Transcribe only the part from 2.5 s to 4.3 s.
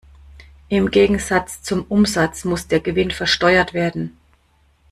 der Gewinn versteuert werden.